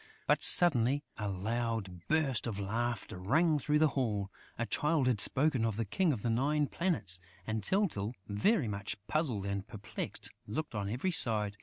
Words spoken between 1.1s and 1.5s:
a